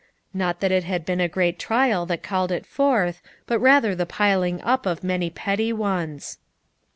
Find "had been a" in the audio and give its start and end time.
0.83-1.27